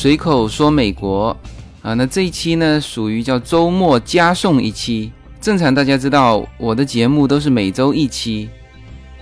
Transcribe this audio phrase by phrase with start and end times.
[0.00, 1.36] 随口说美国
[1.82, 5.12] 啊，那这一期呢属于叫周末加送一期。
[5.42, 8.48] 正常大家知道我的节目都是每周一期，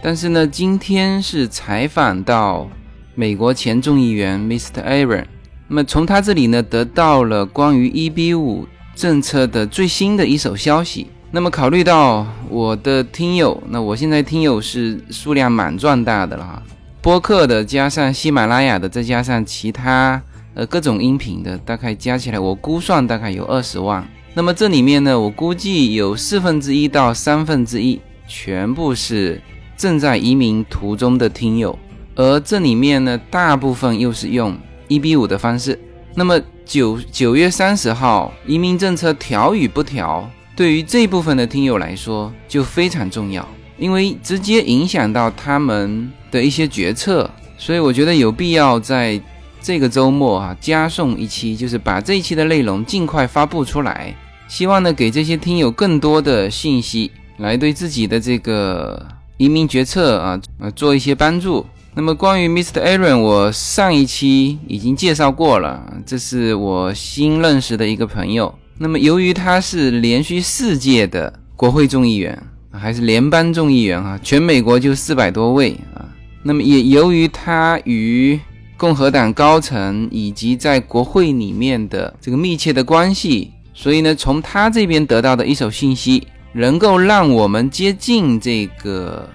[0.00, 2.68] 但是呢，今天是采访到
[3.16, 4.84] 美国前众议员 Mr.
[4.84, 5.24] Aaron，
[5.66, 8.64] 那么从他这里呢得到了关于 EB 五
[8.94, 11.08] 政策的最新的一手消息。
[11.32, 16.62] 那么考虑到我的听友，那我现在听友是数量蛮壮大的了哈。
[17.02, 20.22] 播客的加上喜马拉雅的，再加上其他
[20.58, 24.04] 呃各种音频的，大概加起来我估算大概有二十万。
[24.34, 29.40] 那么这里面呢，我估计有四分之一到三分之一全部是
[29.76, 31.78] 正在移民途中的听友，
[32.16, 35.78] 而这里面呢，大部分又是用一比五的方式。
[36.16, 43.48] 那么九九月三十号移民政策调与不调，对于这部分的听友来说就非常重要。
[43.78, 49.20] 因为直接影响到他们的一些决策，所以我觉得有必要在
[49.68, 54.16] 这个周末啊加送一期，就是把这一期的内容尽快发布出来，
[54.48, 61.66] 希望呢给这些听友更多的信息，来对自己的这个移民决策啊呃做一些帮助。
[61.94, 62.82] 那么关于 Mr.
[62.82, 68.58] Aaron，我上一期已经介绍过了，这是我新认识的一个朋友。
[68.78, 72.42] 那么由于他是连续四届的国会众议员。
[72.72, 76.08] 还是联邦众议员啊，全美国就四百多位啊。
[76.42, 78.38] 那么也由于他与
[78.78, 89.28] 共和党高层以及在国会里面的这个密切的关系，所以呢，从他这边得到的一手信息，能够让我们接近这个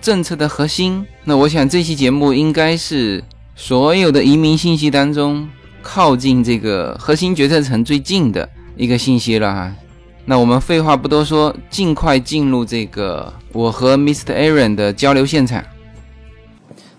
[0.00, 1.06] 政策的核心。
[1.22, 3.22] 那我想这期节目应该是
[3.54, 5.48] 所有的移民信息当中
[5.82, 9.72] 靠近这个核心决策层最近的一个信息了哈。
[10.24, 14.34] 那我们废话不多说，尽快进入这个我和 Mr.
[14.34, 15.62] Aaron 的交流现场。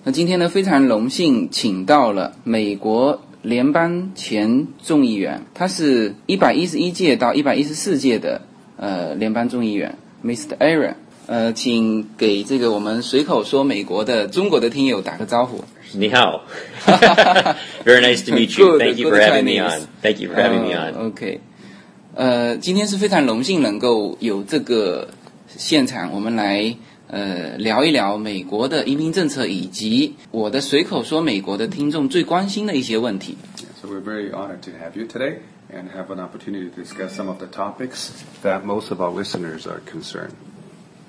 [0.04, 8.42] 那今天呢，非常荣幸请到了美国联邦前众议员，他是一百一十一届到一百一十四届的
[8.78, 9.96] 呃联邦众议员
[10.26, 10.58] Mr.
[10.58, 10.96] Aaron。
[11.28, 15.64] 呃，请给这个我们随口说美国的中国的听友打个招呼。
[15.94, 16.46] 你好，
[17.86, 18.80] Very nice to meet you.
[18.80, 19.88] Thank you for having me on.
[20.02, 20.96] Thank you for having me on.
[21.12, 21.40] OK.
[22.16, 25.10] 呃，今天是非常荣幸能够有这个
[25.56, 26.76] 现场，我们来
[27.11, 33.37] 呃聊一聊美国的移民政策，以及我的随口说美国的听众最关心的一些问题。
[33.81, 35.39] So we're very honored to have you today
[35.73, 38.11] and have an opportunity to discuss some of the topics
[38.43, 40.33] that most of our listeners are concerned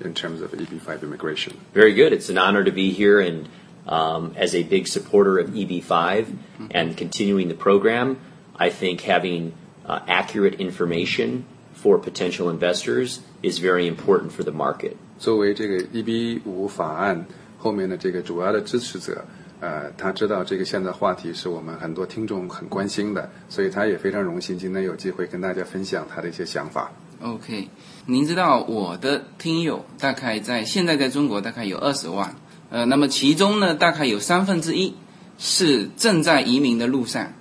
[0.04, 1.54] in terms of EB5 immigration.
[1.74, 2.12] Very good.
[2.12, 3.48] It's an honor to be here and
[3.86, 6.26] um, as a big supporter of EB5
[6.70, 8.18] and continuing the program.
[8.56, 9.54] I think having
[9.86, 14.96] uh, accurate information for potential investors is very important for the market.
[15.23, 17.25] 作为这个 EB 五法案
[17.57, 19.23] 后面的这个主要的支持者，
[19.61, 26.91] 呃，他知道这个现在话题是我们很多听众很关心的，所以他也非常荣幸今天有机会跟大家分享他的一些想法。
[27.21, 27.69] OK，
[28.05, 32.35] 您知道我的听友大概在现在在中国大概有二十万，
[32.69, 34.93] 呃，那么其中呢大概有三分之一
[35.37, 37.31] 是正在移民的路上。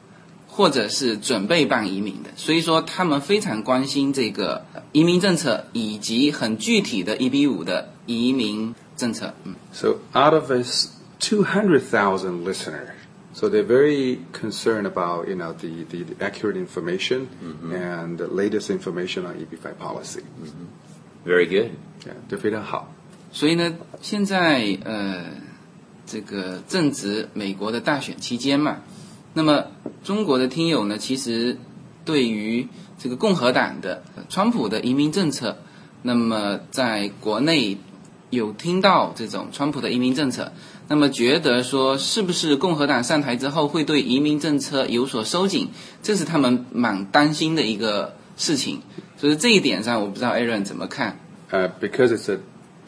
[0.54, 9.32] 或者是准备办移民的，所以说他们非常关心这个移民政策以及很具体的 EB 五的移民政策。
[9.44, 9.54] 嗯。
[9.72, 12.90] So out of this two hundred thousand listeners,
[13.32, 17.74] so they're very concerned about you know the the, accurate information mm-hmm.
[17.74, 20.20] and the latest information on EB five policy.
[20.20, 21.24] Mm-hmm.
[21.24, 21.70] Very good.
[22.04, 22.92] Yeah，都非常好。
[23.32, 25.24] 所以呢，现在呃，
[26.04, 28.82] 这个正值美国的大选期间嘛。
[29.34, 29.66] 那么
[30.04, 31.56] 中国的听友呢，其实
[32.04, 35.56] 对于这个共和党的川普的移民政策，
[36.02, 37.78] 那么在国内
[38.30, 40.52] 有听到这种川普的移民政策，
[40.88, 45.68] 那么觉得说是不是共和党上台之后会对移民政策有所收紧，
[46.02, 48.80] 这是他们蛮担心的一个事情。
[49.16, 51.18] 所以这一点上，我不知道 Aaron 怎么看。
[51.50, 52.38] 呃，because it's a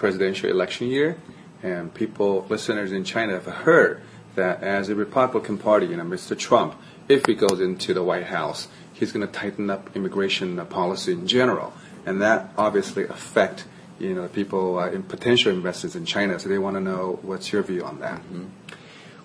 [0.00, 1.14] presidential election year,
[1.62, 3.98] and people listeners in China have heard.
[4.34, 6.38] That as a Republican Party, you know, Mr.
[6.38, 6.74] Trump,
[7.08, 11.26] if he goes into the White House, he's going to tighten up immigration policy in
[11.26, 11.72] general,
[12.06, 13.64] and that obviously affect
[13.98, 16.38] you know people uh, in potential investors in China.
[16.38, 18.20] So they want to know what's your view on that.
[18.20, 18.46] Mm-hmm.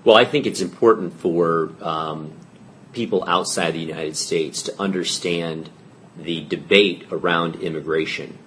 [0.04, 2.34] Well, I think it's important for um,
[2.94, 5.70] people outside the United States to understand
[6.18, 8.38] the debate around immigration.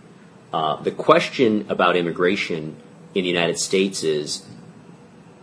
[0.52, 2.76] Uh, the question about immigration
[3.14, 4.46] in the United States is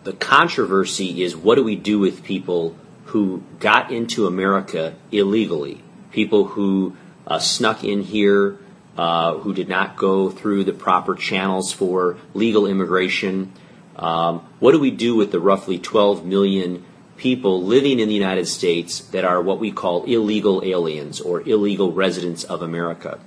[0.03, 2.75] the controversy is what do we do with people
[3.05, 5.81] who got into America illegally?
[6.11, 6.95] People who
[7.27, 8.57] uh, snuck in here,
[8.97, 13.51] uh, who did not go through the proper channels for legal immigration.
[13.95, 16.85] Um, what do we do with the roughly 12 million
[17.17, 21.91] people living in the United States that are what we call illegal aliens or illegal
[21.91, 23.19] residents of America?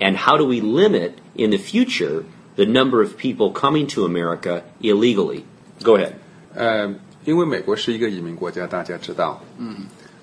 [0.00, 2.24] And how do we limit in the future
[2.56, 5.44] the number of people coming to America illegally?
[5.82, 6.12] Go ahead.
[6.54, 6.94] 呃，
[7.24, 9.76] 因为美国是一个移民国家，大家知道，嗯，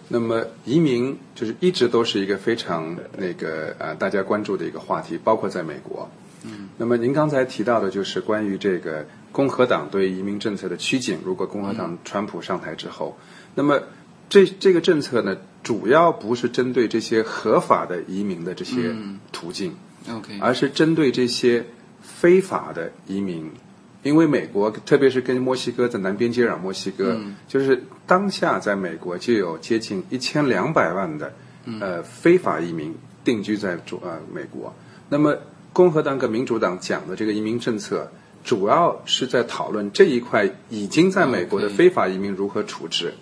[0.08, 6.10] 那么移民就是一直都是一个非常那个呃大家关注的一个话题，包括在美国，
[6.44, 13.18] 嗯，那么您刚才提到的就是关于这个共和党对移民政策的趋紧，如果共和党川普上台之后，
[13.56, 13.82] 那么
[14.30, 18.94] 这这个政策呢，主要不是针对这些合法的移民的这些
[19.32, 19.76] 途径
[20.10, 21.66] ，OK，而是针对这些
[22.02, 23.52] 非法的移民。
[24.02, 27.18] 因为美国，特别是跟墨西哥在南边接壤墨西哥，
[27.48, 31.34] 就是当下在美国就有接近一千两百万的、
[31.82, 34.74] 呃非法移民定居在主呃美国。
[35.10, 35.38] 那么
[35.74, 38.10] 共和党跟民主党讲的这个移民政策，
[38.44, 43.14] 主要是在讨论这一块已经在美国的非法移民如何处置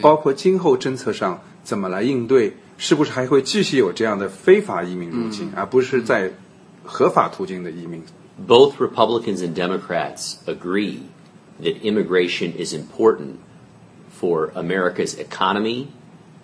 [0.00, 6.30] 包括今后政策上怎么来应对，是不是还会继续有这样的非法移民入境，而不是在
[6.84, 8.02] 合法途径的移民。
[8.37, 11.03] Both Republicans and Democrats agree
[11.59, 13.39] that immigration is important
[14.09, 15.91] for America's economy,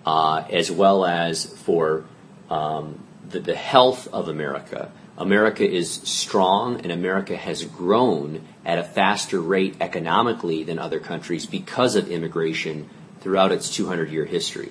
[0.06, 2.04] uh, as well as for
[2.50, 2.98] um,
[3.28, 4.90] the, the health of America.
[5.16, 11.44] America is strong, and America has grown at a faster rate economically than other countries
[11.46, 12.88] because of immigration
[13.20, 14.70] throughout its 200 year history.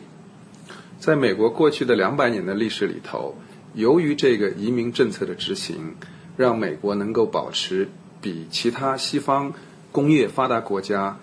[1.00, 3.36] 在美国过去的两百年的历史里头，
[3.76, 5.96] 由于这个移民政策的执行，
[6.37, 7.89] 让美国能够保持
[8.21, 9.53] 比其他西方
[9.91, 11.19] 工业发达国家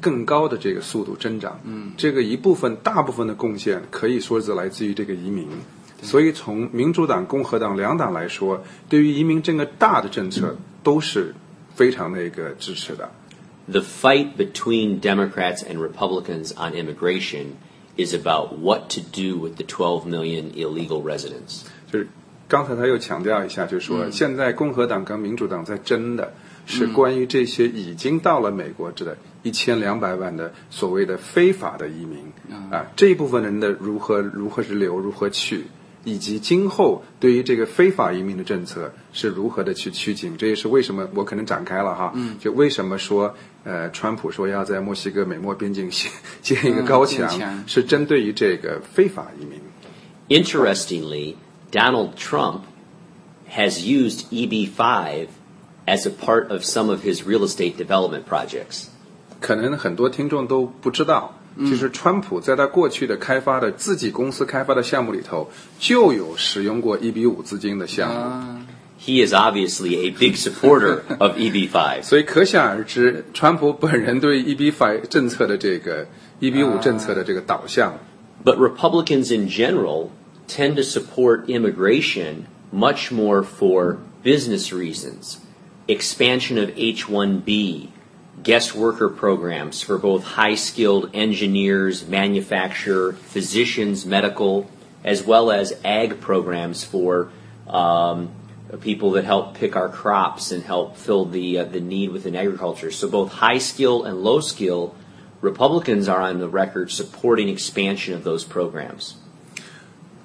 [0.00, 1.60] 更高的这个速度增长。
[1.64, 5.48] 嗯，这个一部分大部分的贡献可以说是来自于这个移民。
[6.02, 11.34] 所以从民主党、共和党两党来说，对于移民这个大的政策都是
[11.74, 13.10] 非常的一个支持的。
[13.66, 17.54] The fight between Democrats and Republicans on immigration
[17.96, 21.62] is about what to do with the 12 million illegal residents.
[21.90, 22.08] 就是
[22.54, 26.32] 刚才他又强调一下，就是说、现在共和党跟民主党在争的
[26.66, 32.20] 是关于这些已经到了美国这的一千两百万的所谓的非法的移民、
[32.70, 35.64] 啊，这一部分人的如何如何是留，如何去。
[36.04, 43.34] 以及今后对于这个非法移民的政策是如何的去趋紧，这也是为什么我可能展开了哈，就为什么说
[43.64, 46.12] 呃，川普说要在墨西哥美墨边境建
[46.42, 49.58] 建一个高墙是针对于这个非法移民。
[50.28, 51.36] Interestingly,
[51.73, 52.61] Donald Trump
[53.49, 55.27] has used EB5
[55.85, 58.87] as a part of some of his real estate development projects.
[59.39, 68.65] 可能很多听众都不知道，就是川普在他过去的开发的自己公司开发的项目里头，就有使用过一比五资金的项目，
[69.01, 72.03] He is obviously a big supporter of E EB5.
[72.03, 76.05] 所以可想而知，川普本人对一比 five 政策的这个
[76.39, 77.97] 一比五政策的这个导向，
[78.43, 80.09] But Republicans in general
[80.46, 85.40] tend to support immigration much more for business reasons.
[85.86, 87.90] Expansion of H 1B,
[88.42, 94.68] guest worker programs for both high skilled engineers, manufacture, physicians, medical,
[95.04, 97.30] as well as ag programs for
[97.68, 98.34] um,
[98.80, 102.90] people that help pick our crops and help fill the, uh, the need within agriculture.
[102.90, 104.94] So both high skill and low skill
[105.44, 109.16] Republicans are on the record supporting expansion of those programs.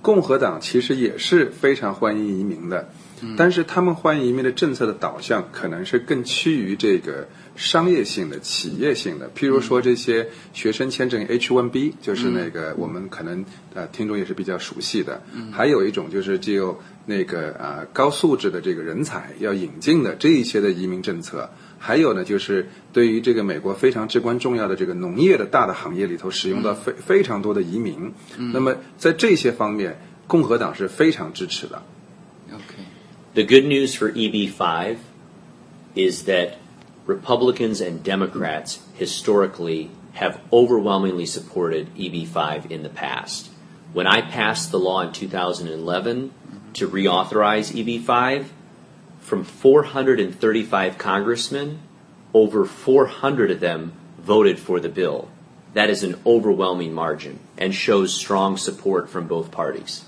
[0.02, 2.90] 共和党其实也是非常欢迎移民的，
[3.36, 7.28] 但是他们欢迎移民的政策的导向可能是更趋于这个
[7.58, 9.30] 商业性的、企业性的。
[9.36, 15.22] 譬如说这些学生签证 H1B，就是那个我们可能呃听众也是比较熟悉的。
[15.52, 21.50] 还有一种就是只有那个啊、呃高素质的这个人才要引进的这一些的移民政策。
[21.79, 28.13] 还有呢，就是对于这个美国非常至关重要的这个农业的大的行业里头，使用到非非常多的移民。
[28.53, 31.83] 那么在这些方面，共和党是非常支持的。
[32.53, 32.65] OK，
[33.35, 34.97] The good news for EB5
[35.95, 36.55] is that
[37.07, 43.51] Republicans and Democrats historically have overwhelmingly supported EB5 in the past.
[43.93, 46.31] When I passed the law in 2011
[46.75, 48.45] to reauthorize EB5,
[49.29, 51.79] from 435 congressmen,
[52.33, 55.29] over 400 of them voted for the bill.
[55.75, 60.03] That is an overwhelming margin and shows strong support from both parties.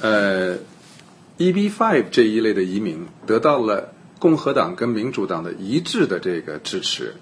[0.00, 0.58] 呃，
[1.38, 7.14] EB5 这一类的移民得到了共和党跟民主党的一致的这个支持。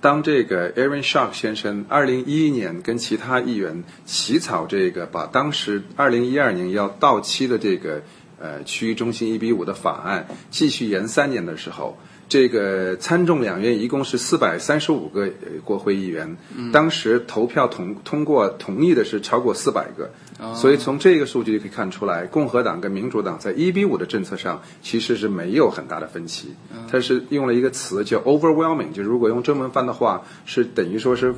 [0.00, 8.02] 当这个 Aaron Shark 先生二零一一年跟其他议员起草这个把当时二零一二年要到期的这个
[8.41, 15.29] 呃区域中心一比五的法案继续延三年的时候，这个参众两院一共是四百三十五个
[15.63, 16.37] 国会议员，
[16.71, 20.09] 当时投票同通过同意的是超过四百个，
[20.55, 26.55] 所以从这个数据就可以看出来，共和党跟民主党在一比五的政策上其实是没有很大的分歧。
[26.89, 31.35] 它是用了一个词叫 overwhelming，就如果用中文翻的话，是等于说是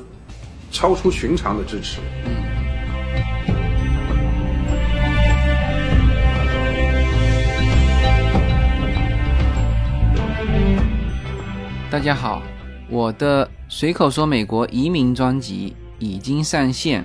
[0.70, 1.98] 超出寻常的支持。
[11.94, 12.42] 大家好，
[12.90, 17.04] 我的随口说美国移民专辑已经上线，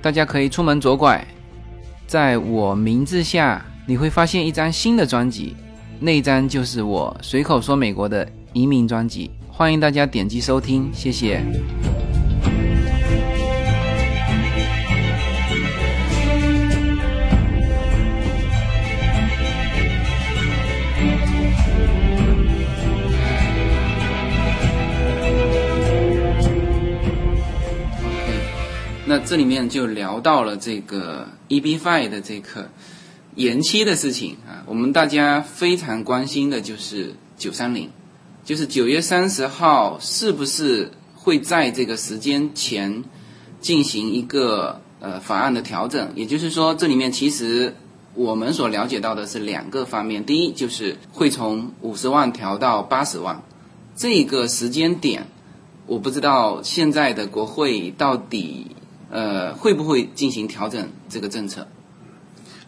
[0.00, 1.22] 大家可以出门左拐，
[2.06, 5.54] 在我名字下你会发现一张新的专辑，
[6.00, 11.42] 那张就是我随口说美国的移民专辑，欢迎大家点击收听，谢谢。
[29.08, 32.68] 那这里面就聊到了这个 EB5 的这个
[33.36, 37.88] 延期的事情啊，我们大家非常关心的就是九三零，
[38.44, 43.04] 就是九月三十号是不是会在这个时间前
[43.60, 46.10] 进行一个呃法案的调整？
[46.16, 47.76] 也就是说，这里面其实
[48.14, 53.40] 我们所了解到的是两个方面，第一就是会从五十万调到八十万，
[53.94, 55.28] 这个时间点
[55.86, 58.72] 我不知道现在的国会到底。
[59.09, 61.67] 呃，会不会进行调整这个政策？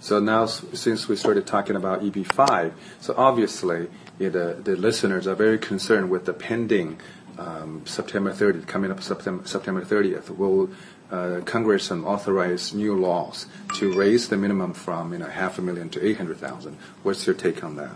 [0.02, 3.88] So now, since we started talking about EB5, so obviously
[4.20, 6.98] yeah, the, the listeners are very concerned with the pending
[7.40, 10.30] um, September 30th, coming up September, September 30th.
[10.36, 10.70] Will
[11.10, 15.90] uh, Congress authorize new laws to raise the minimum from you know, half a million
[15.92, 16.76] to 800,000?
[17.04, 17.92] What's your take on that?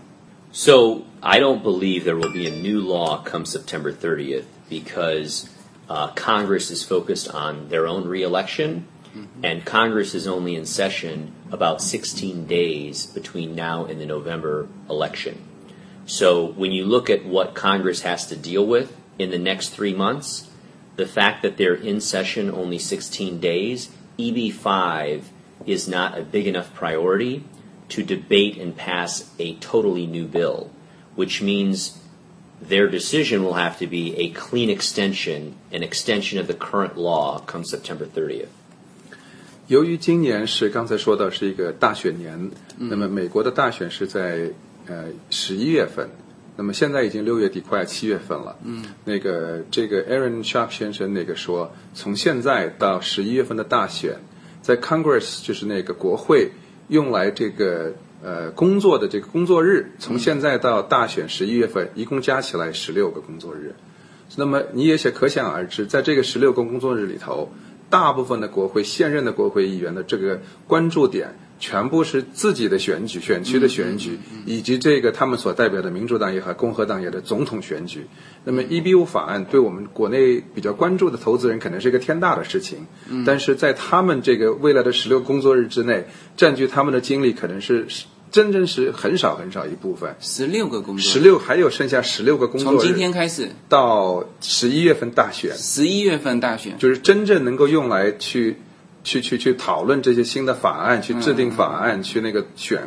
[0.50, 5.50] So I don't believe there will be a new law come September 30th because
[5.89, 9.45] uh, Congress is focused on their own reelection, mm-hmm.
[9.45, 15.41] and Congress is only in session about 16 days between now and the November election.
[16.05, 19.93] So when you look at what Congress has to deal with in the next three
[19.93, 20.49] months,
[20.95, 25.23] the fact that they're in session only 16 days, EB5
[25.65, 27.43] is not a big enough priority
[27.89, 30.71] to debate and pass a totally new bill,
[31.15, 32.02] which means
[32.68, 37.40] their decision will have to be a clean extension, an extension of the current law
[37.46, 38.48] come September 30th.
[39.68, 44.50] 由于今年是刚才说到是一个大选年，那么美国的大选是在
[44.86, 46.08] 呃十一月份，
[46.56, 48.56] 那么现在已经六月底快七月份了。
[48.64, 54.18] 嗯，那个这个 Aaron Sharp 先生那个说，从现在到十一月份的大选，
[54.62, 56.50] 在 Congress 就是那个国会
[56.88, 57.92] 用来这个
[58.23, 63.75] 呃，工作的这个工作日，从现在到大选十一月份，一共加起来十六个工作日。
[64.37, 67.51] 那么你也可想而知，在这个十六个工作日里头，
[67.89, 78.07] 大部分的国会现任的国会议员的这个关注点，全部是自己的选举、选区的选举，以及这个他们所代表的民主党也好、共和党也的总统选举。
[78.45, 82.87] 那么 EB 五法案对我们国内比较关注的投资人，可能是一个天大的事情。
[83.25, 87.85] 但是在他们这个未来的十六工作日之内，占据他们的精力，可能是。
[88.33, 93.51] 真真实很少很少一部分，十六个工作，十六还有剩下十六个工作从今天开始。
[93.69, 96.75] 到十一月份大选，十一月份大选。
[96.79, 98.57] 就是真正能够用来去
[99.03, 102.81] 去去去讨论这些新的法案，去制定法案，去那个选。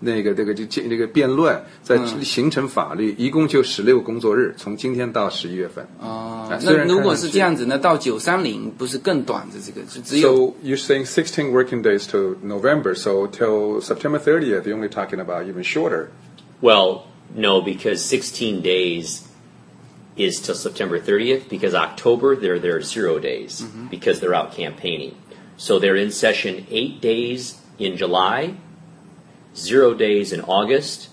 [0.00, 5.86] 那个这个就那个辩论，在形成法律，一共就十六工作日，从今天到十一月份。
[6.00, 10.36] 哦，那如果是这样子，那到九三零不是更短的这个，就只有。
[10.36, 15.48] So you're saying sixteen working days to November, so till September 30th, you're only talking about
[15.48, 16.08] even shorter.
[16.60, 19.22] Well, no, because sixteen days
[20.16, 21.48] is till September 30th.
[21.48, 23.88] Because October, they're there zero days mm-hmm.
[23.88, 25.14] because they're out campaigning.
[25.56, 28.54] So they're in session eight days in July
[29.59, 31.07] zero days in August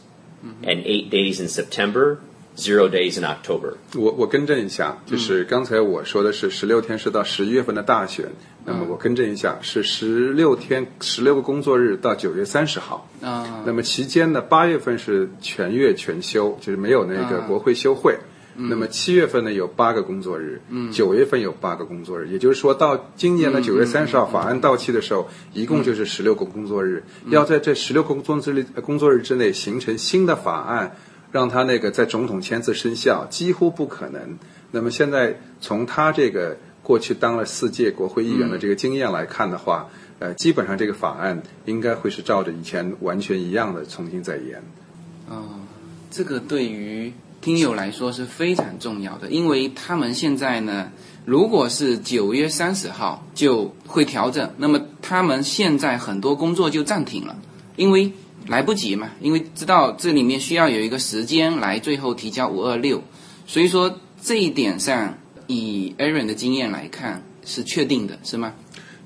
[0.62, 2.18] and eight days in September,
[2.56, 3.74] zero days in October.
[3.94, 8.26] 我我更正一下，就是刚才我说的是十六天是到十一月份的大选，
[8.64, 13.08] 那么我更正一下是十六天十六个工作日到九月三十号。
[13.20, 18.16] 啊，那么期间呢，八月份是全月全休，就是没有那个国会休会。
[18.58, 20.60] 那么七月份呢有八个工作日，
[20.90, 27.04] 九月份有八个工作日，也就是说到今年的九月三十号法案到期的时候，一共就是十六个工作日。
[27.28, 30.96] 要在这十六个工作日工作日之内形成新的法案，
[31.32, 34.38] 让他那个在总统签字生效，几乎不可能。
[34.70, 44.62] 那么现在从他这个过去当了四届国会议员的这个经验来看的话，呃，基本上这个法案应该会是照着以前完全一样的重新再演。
[45.28, 45.44] 啊，
[46.10, 47.12] 这个对于。
[47.45, 50.91] 听友来说是非常重要的，因为他们现在呢，
[51.25, 57.35] 如果是九月三十号就会调整，那么他们现在很多工作就暂停了，
[57.75, 58.11] 因为
[58.47, 63.03] 来不及嘛，因为知道这里面需要有一个时间来最后提交五二六，
[63.47, 68.53] 所以说这一点上，以 Aaron 的经验来看是确定的，是吗？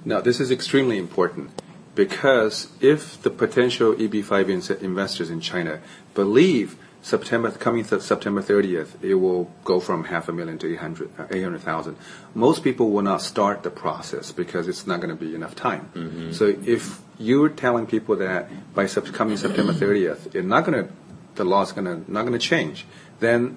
[0.03, 1.48] Now, this is extremely important
[1.95, 5.79] because if the potential EB5 ins- investors in China
[6.13, 6.69] believe
[7.02, 11.97] September coming September 30th, it will go from half a million to 800 uh, 800,000.
[12.35, 15.88] Most people will not start the process because it's not going to be enough time.
[16.33, 20.92] So if you're telling people that by sep- coming September 30th, it's not going to,
[21.37, 22.85] the law is going to not going to change,
[23.21, 23.57] then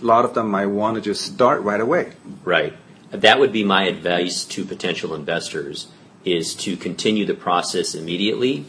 [0.00, 2.12] a lot of them might want to just start right away.
[2.44, 2.74] Right.
[3.10, 5.88] That would be my advice to potential investors
[6.24, 8.64] is to continue the process immediately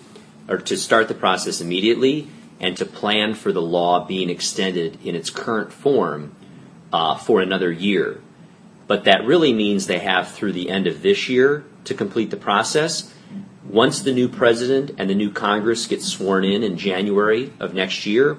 [0.47, 2.27] or to start the process immediately
[2.63, 6.33] and to plan for the law being extended in its current form
[6.93, 8.21] uh, for another year.
[8.87, 12.37] But that really means they have through the end of this year to complete the
[12.37, 13.13] process.
[13.67, 18.05] Once the new president and the new Congress get sworn in in January of next
[18.05, 18.37] year,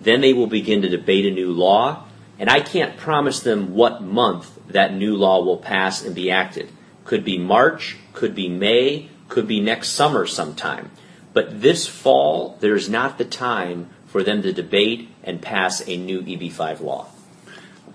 [0.00, 2.04] then they will begin to debate a new law.
[2.38, 6.70] And I can't promise them what month that new law will pass and be acted.
[7.04, 10.92] Could be March, could be May, could be next summer sometime.
[11.34, 15.96] But this fall, there is not the time for them to debate and pass a
[15.96, 17.06] new EB5 law.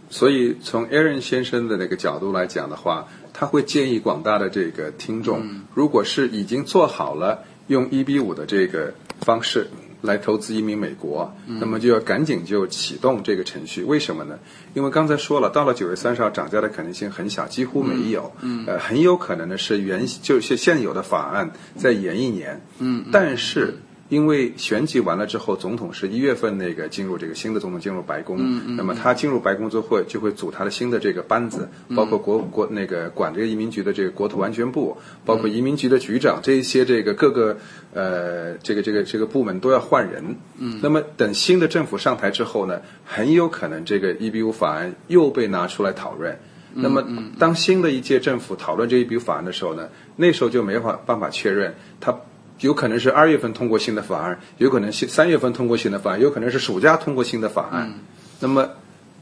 [0.09, 5.41] 所以从 Aaron 先生的那个角度来讲的话，他会建议广大的这个听众，
[5.73, 9.69] 如果是已经做好了用 EB 五的这个方式
[10.01, 13.83] 来投资移民美国，那么就要赶紧就启动这个程序。
[13.83, 14.39] 为什么呢？
[14.73, 18.31] 因为刚才说了，到了九月三十号涨价的可能性很小，几乎没有。
[18.41, 22.61] 嗯，呃，很有可能呢是原就是现有的法案再延一年。
[22.79, 23.75] 嗯，但是。
[24.09, 28.37] 因为选举完了之后，总统是一月份那个进入这个新的总统进入白宫，
[28.75, 37.57] 那么他进入白宫之后就会组他的新的这个班子，包括国国那个管这个移民局的这个国土安全部，包括移民局的局长这一些这个各个
[37.93, 40.35] 呃这个这个这个部门都要换人。
[40.57, 46.39] 嗯，那么等新的政府上台之后呢，很有可能这个 EB 五法案又被拿出来讨论。
[46.73, 47.03] 那么，
[47.37, 52.19] 当新的一届政府讨论这一笔法案的时候呢，那时候就没法办法确认它。
[52.61, 57.93] 有可能是二月份通过新的法案，有可能是三月份通过新的法案，有可能是暑假通过新的法案。
[58.39, 58.69] 那么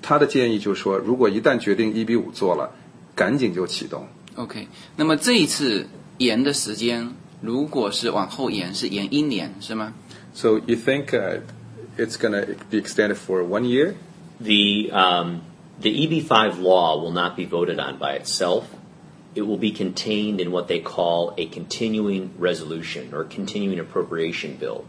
[0.02, 2.72] 他的建议就是说，如果一旦决定一比五做了，
[3.16, 4.08] 赶紧就启动。
[4.36, 9.94] OK，那么这一次延的时间，如果是往后延，是延一年是吗
[10.34, 11.40] ？So you think uh,
[11.98, 13.94] it's going to be extended for one year?
[14.40, 15.42] The, um,
[15.82, 18.66] the EB5 law will not be voted on by itself.
[19.38, 24.84] It will be contained in what they call a continuing resolution or continuing appropriation bill.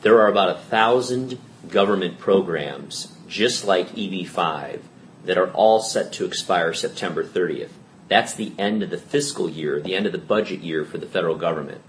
[0.00, 4.80] There are about a thousand government programs, just like EB5,
[5.26, 7.70] that are all set to expire September 30th.
[8.08, 11.06] That's the end of the fiscal year, the end of the budget year for the
[11.06, 11.82] federal government.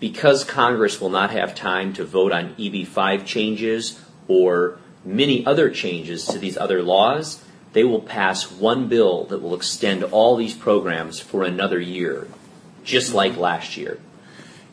[0.00, 6.24] Because Congress will not have time to vote on EB5 changes or many other changes
[6.24, 11.20] to these other laws, they will pass one bill that will extend all these programs
[11.20, 12.26] for another year,
[12.84, 13.96] just like last year.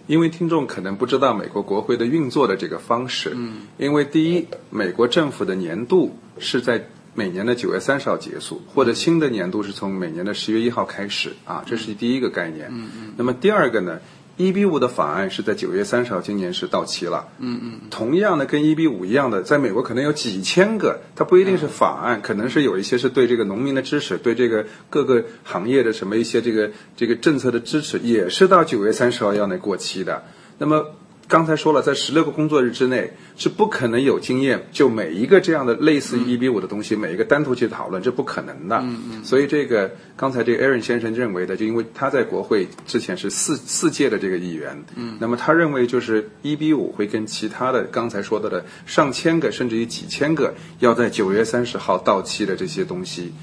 [0.07, 12.67] 因为听众可能不知道美国国会的运作的这个方式，嗯，因为第一，美国政府的年度是在每年的九月三十号结束，或者新的年度是从每年的十月一号开始啊，这是第一个概念。
[12.69, 13.13] 嗯嗯。
[13.17, 13.99] 那么第二个呢，
[14.37, 17.27] 一比五的法案是在九月三十号，今年是到期了。
[17.39, 17.79] 嗯嗯。
[17.89, 30.23] 同样的，跟一比五一样的，在美国可能有几千个，它不一定是法案，可能是有一些是对这个农民的支持，对这个各个行业的什么一些这个这个政策的支持，也是到九月三十号要那过期的。
[30.57, 30.85] 那么
[31.27, 38.77] 刚才说了，在十六个工作日之内是不可能有经验，就每一个这样的类似于一比五的东西，每一个单独去讨论，这不可能的。
[38.83, 39.25] 嗯嗯。
[39.25, 53.33] 所以这个刚才这个 Aaron 先生认为的，就因为他在国会之前是四四届的这个议员，嗯，那么他认为就是一比五会跟其他的刚才说到的上千个甚至于几千个要在九月三十号到期的这些东西，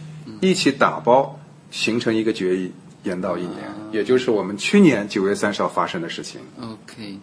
[0.41, 1.37] 一起打包
[1.73, 2.71] 形成一个决议，
[3.03, 3.59] 延到一年，
[3.91, 6.41] 也就是我们去年九月三十号发生的事情。
[6.61, 7.19] OK，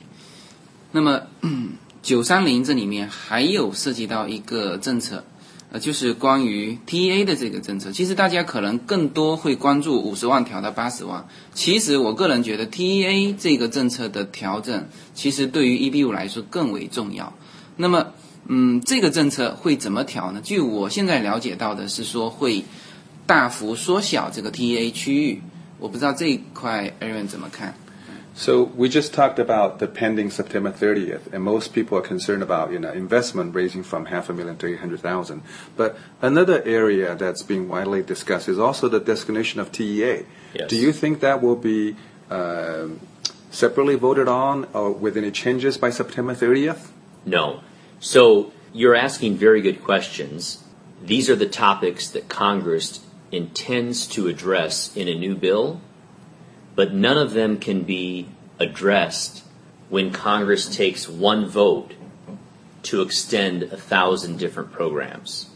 [0.91, 1.21] 那么
[2.01, 5.23] 九三零这里面还有涉及到一个政策，
[5.71, 7.91] 呃，就是关于 TEA 的这个政策。
[7.91, 11.27] 其实大家可能更多会关注五十万调到八十万。
[11.53, 17.33] 其实我个人觉得 TEA 这个政策的调整，其实对于 EB 五来说更为重要。
[17.75, 18.07] 那么，
[18.47, 20.41] 嗯，这个政策会怎么调呢？
[20.43, 22.63] 据我现在了解到的是说会
[23.27, 25.41] 大幅缩小这个 TEA 区域。
[25.77, 27.75] 我不知道这一块 Aaron 怎么看？
[28.33, 32.79] So we just talked about the pending September 30th, and most people are concerned about you
[32.79, 35.41] know investment raising from half a million to 800,000.
[35.75, 40.25] But another area that's being widely discussed is also the designation of TEA.
[40.53, 40.69] Yes.
[40.69, 41.95] Do you think that will be
[42.29, 42.99] um
[43.51, 46.89] separately voted on or with any changes by September 30th?
[47.25, 47.61] No.
[47.99, 50.63] So you're asking very good questions.
[51.01, 52.99] These are the topics that Congress
[53.31, 55.81] intends to address in a new bill,
[56.79, 58.25] but none of them can be
[58.57, 59.43] addressed
[59.89, 61.91] when Congress takes one vote
[62.81, 65.49] to extend a thousand different programs.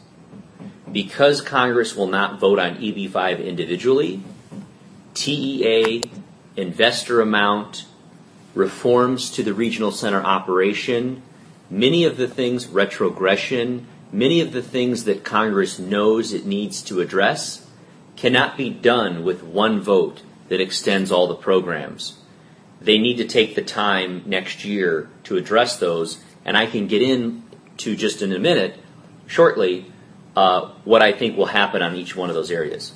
[0.91, 4.21] Because Congress will not vote on EB5 individually,
[5.13, 6.03] TEA,
[6.57, 7.86] investor amount,
[8.53, 11.21] reforms to the regional center operation,
[11.69, 16.99] many of the things, retrogression, many of the things that Congress knows it needs to
[16.99, 17.65] address
[18.17, 22.14] cannot be done with one vote that extends all the programs.
[22.81, 27.03] They need to take the time next year to address those, and I can get
[27.03, 28.74] into just in a minute,
[29.27, 29.87] shortly,
[30.37, 32.92] uh, what I think will happen on each one of those areas.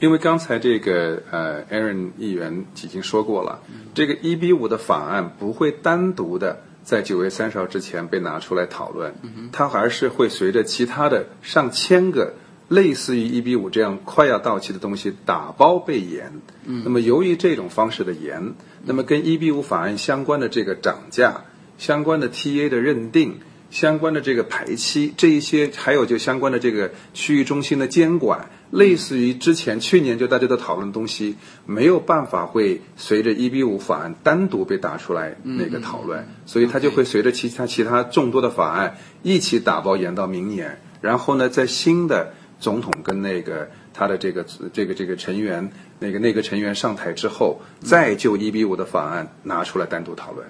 [0.00, 3.60] 因为刚才这个呃，Aaron 议员已经说过了，
[3.92, 9.12] 这个一比五的法案不会单独的在九月三十号之前被拿出来讨论，
[9.52, 12.34] 它还是会随着其他的上千个
[12.67, 16.31] 类似于一比五这样快要到期的东西打包被延。
[16.65, 18.53] 那么由于这种方式的延，
[18.85, 21.45] 那么跟一比五法案相关的这个涨价、
[21.77, 23.35] 相关的 TA 的认定。
[23.71, 42.33] 相关的这个排期，这一些还有就相关的这个区域中心的监管，类似于之前去年就大家都讨论的东西，没有办法会随着一比五法案单独被打出来那个讨论，所以它就会随着其他其他众多的法案一起打包延到明年，然后呢，在新的
[42.65, 50.47] 总统跟那个他的这个这个这个成员那个内阁成员上台之后，再就一比五的法案拿出来单独讨论。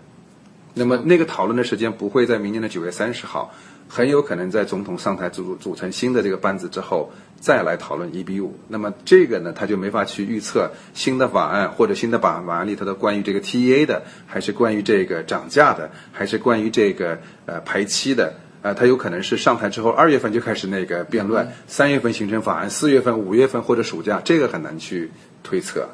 [0.75, 3.54] 那么那个讨论的时间不会在明年的九月三十号，
[3.89, 8.58] 很有可能在总统上台组组成新的这个班子之后再来讨论一比五。
[8.69, 18.34] 那么这个呢，他就没法去预测新的法案或者新的法案里头的关于这个 TEA 的，还是关于这个涨价的，还是关于这个呃排期的。
[18.65, 25.12] 呃，他有可能是上台之后二月份就开始那个辩论，三月份形成法案，四月份、五月份或者暑假，这个很难去
[25.43, 25.88] 推测。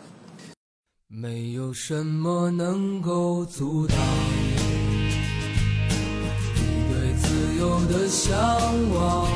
[1.10, 3.98] 没有什么能够阻挡
[6.56, 7.78] 你对自由。
[7.90, 8.40] 的向
[8.94, 9.28] 往。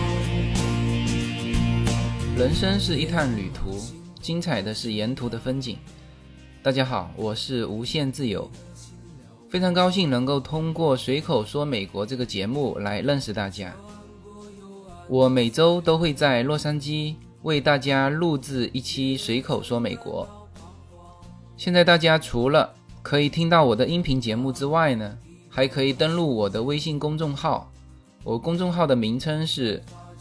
[2.37, 3.81] 人生是一趟旅途，
[4.21, 5.77] 精彩的是沿途的风景。
[6.63, 8.49] 大家好，我是无限自由，
[9.55, 13.73] 非常高兴能够通过随口说美国这个节目来认识大家。
[15.07, 20.27] 我每周都会在洛杉矶为大家录制一期随口说美国。
[21.55, 22.69] 现在大家除了
[23.01, 27.71] 可以听到我的音频节目之外呢，还可以登录我的微信公众号。
[28.25, 29.81] 我公众号的名称是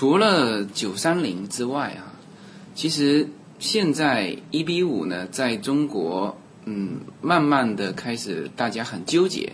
[0.00, 2.16] 除了九三零之外啊，
[2.74, 9.52] 其实现在一比五呢，在中国，嗯，慢慢的开始大家很纠结，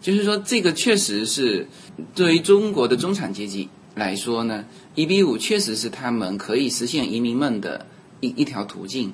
[0.00, 1.68] 就是说这个确实是
[2.14, 7.84] 对于中国的中产阶级来说呢，一比五确实是他们可以实现移民梦的
[8.20, 9.12] 一一条途径，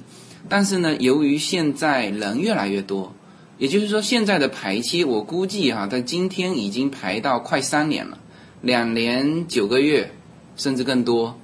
[0.48, 3.12] 但是呢，由于现在人越来越多，
[3.59, 8.16] 也就是说现在的排期，我估计哈，在今天已经排到快三年了，
[8.61, 10.12] 两年九个月。
[10.57, 11.38] 甚至更多。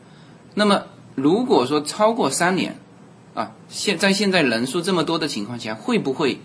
[0.55, 2.77] 那么，如果说超过三年，
[3.35, 6.41] 啊，现在现在人数这么多的情况下，会不会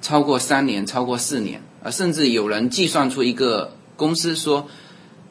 [0.00, 1.62] 超过三年、超过四年？
[1.82, 4.68] 啊，甚至有人计算出一个公司说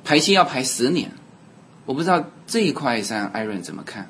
[0.03, 1.11] 排期要排十年。
[1.85, 4.09] 我不知道这一块上艾伦怎么看。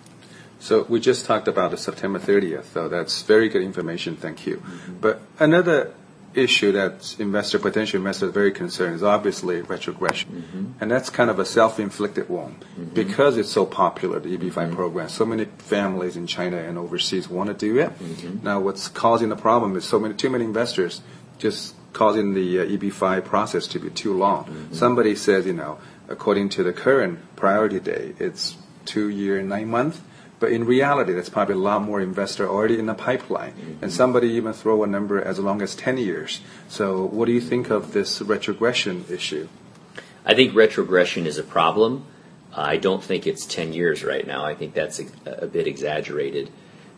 [0.59, 4.15] So we just talked about the September 30th, so that's very good information.
[4.15, 4.59] Thank you.
[5.01, 5.87] But another
[6.33, 10.71] issue that investor potential investors are very concerned is obviously retrogression, mm-hmm.
[10.81, 12.85] and that's kind of a self-inflicted wound mm-hmm.
[12.93, 14.75] because it's so popular the EB5 mm-hmm.
[14.75, 15.09] program.
[15.09, 17.89] So many families in China and overseas want to do it.
[17.99, 18.43] Mm-hmm.
[18.43, 21.01] Now, what's causing the problem is so many too many investors
[21.37, 24.45] just causing the uh, EB5 process to be too long.
[24.45, 24.73] Mm-hmm.
[24.73, 29.99] Somebody says, you know, according to the current priority day, it's two year nine months.
[30.41, 34.29] But in reality, there's probably a lot more investor already in the pipeline, and somebody
[34.29, 36.41] even throw a number as long as 10 years.
[36.67, 39.47] So, what do you think of this retrogression issue?
[40.25, 42.07] I think retrogression is a problem.
[42.51, 44.43] I don't think it's 10 years right now.
[44.43, 46.49] I think that's a, a bit exaggerated.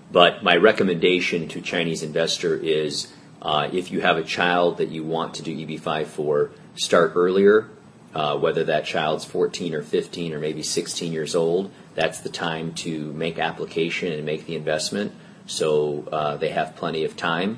[0.09, 5.03] But my recommendation to Chinese investor is uh, if you have a child that you
[5.03, 7.69] want to do EB5 for, start earlier.
[8.15, 12.73] Uh, whether that child's 14 or 15 or maybe 16 years old, that's the time
[12.83, 15.11] to make application and make the investment.
[15.45, 17.57] So uh, they have plenty of time.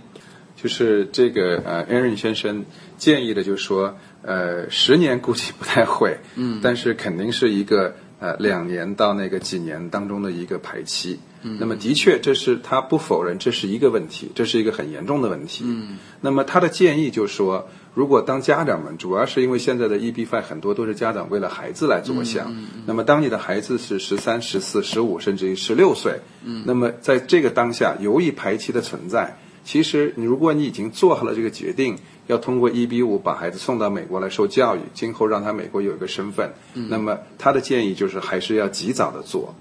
[0.55, 2.65] 就是这个呃，Aaron 先生
[2.97, 11.19] 建议的，就是说，呃，十年估计不太会，嗯，但是肯定是一个呃两年到那个几年当中的一个排期。
[11.43, 15.65] 嗯，那么的确，这是他不否认这是一个问题，这是一个很严重的问题。
[15.67, 22.53] 嗯，那么他的建议就是说，如果当家长们，主要是因为现在的 EB5 很多都是家长为了孩子来着想，
[22.85, 29.37] 那么当你的孩子是十三、十四、十五，甚至于十六岁，嗯，那么在这个当下，由于排期的存在。
[29.63, 39.55] 其实，你如果你已经做好了这个决定，要通过 EB 五把孩子送到美国来受教育，今后让他美国有一个身份，那么他的建议就是还是要及早的做。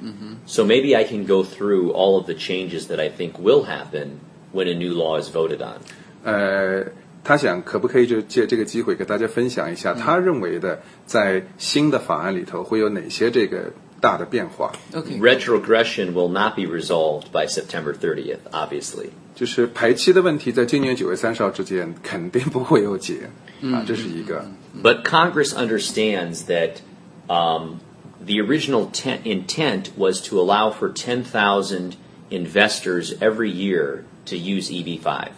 [0.00, 0.36] 嗯哼。
[0.46, 4.18] So maybe I can go through all of the changes that I think will happen
[4.52, 5.80] when a new law is voted on.
[6.22, 6.84] 呃，
[7.23, 14.71] 他想可不可以就借这个机会给大家分享一下，他认为的在新的法案里头会有哪些这个大的变化？
[14.93, 15.19] Okay.
[15.19, 19.09] Retrogression will not be resolved by September 30th, obviously.
[19.35, 23.29] 就是排期的问题，在今年九月三十号之间肯定不会有解
[23.61, 24.45] 啊，这是一个。
[24.83, 26.81] But Congress understands that
[27.27, 27.79] um,
[28.25, 28.89] the original
[29.23, 31.93] intent was to allow for 10,000
[32.29, 35.29] investors every year to use EB5.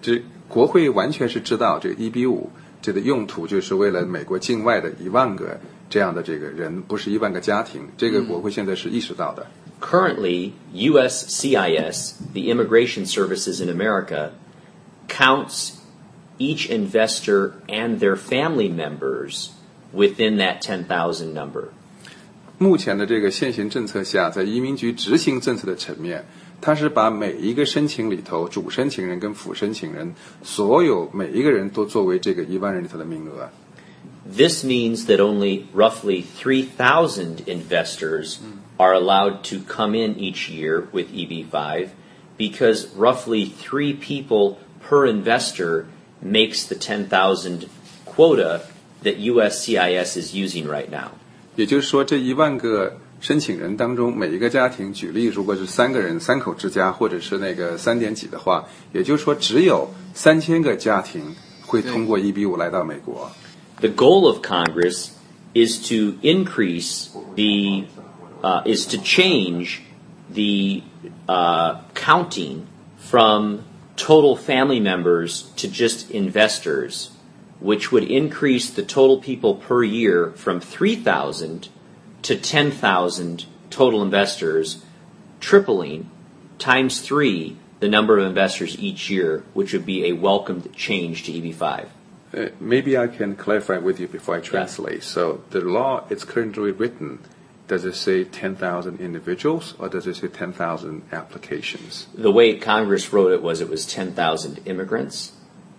[0.00, 2.49] 这 国会完全是知道这个 EB 五
[2.81, 5.59] 这个用途，就是为了美国境外的一万个
[5.89, 7.87] 这样的这个人，不是一万个家庭。
[7.95, 9.47] 这个国会现在是意识到的。
[9.79, 14.31] Currently, USCIS, the immigration services in America,
[15.07, 15.75] counts
[16.37, 19.51] each investor and their family members
[19.93, 21.69] within that 10,000 number.
[22.57, 26.25] 目前的这个现行政策下，在移民局执行政策的层面，
[26.60, 33.50] 它是把每一个申请里头主申请人跟副申请人，所有每一个人都作为这个一万人里头的名额。
[34.26, 38.38] This means that only roughly 3,000 investors
[38.78, 41.88] are allowed to come in each year with EB5
[42.38, 45.84] because roughly three people per investor
[46.22, 47.66] makes the 10,000
[48.06, 48.62] quota
[49.02, 51.10] that USCIS is using right now.
[51.56, 61.34] 也就是说，这一万个 申请人当中，每一个家庭，举例，如果是三个人、三口之家，或者是那个三点几的话，也就是说，只有三千个家庭
[61.66, 63.30] 会通过 EB 五来到美国。
[63.80, 65.08] The goal of Congress
[65.54, 67.84] is to increase the
[68.42, 69.80] uh, is to change
[70.32, 70.82] the
[71.26, 72.66] uh, counting
[72.98, 73.60] from
[73.96, 77.10] total family members to just investors,
[77.60, 81.68] which would increase the total people per year from 3,000
[82.29, 84.85] to 10,000 total investors,
[85.39, 86.07] tripling
[86.59, 91.31] times three the number of investors each year, which would be a welcomed change to
[91.31, 91.87] EB5.
[92.31, 94.99] Uh, maybe I can clarify with you before I translate.
[94.99, 95.03] Yeah.
[95.15, 97.17] So the law is currently written
[97.67, 102.07] does it say 10,000 individuals or does it say 10,000 applications?
[102.13, 105.31] The way Congress wrote it was it was 10,000 immigrants.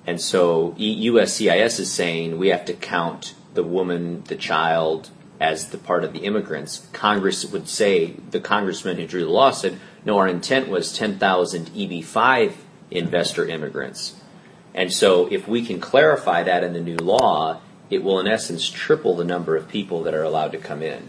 [0.05, 5.78] And so USCIS is saying we have to count the woman, the child as the
[5.78, 6.88] part of the immigrants.
[6.94, 11.72] Congress would say, the congressman who drew the law said, no, our intent was 10,000
[11.76, 12.54] EB5
[12.92, 14.14] investor immigrants.
[14.74, 18.70] And so if we can clarify that in the new law, it will in essence
[18.70, 21.04] triple the number of people that are allowed to come in.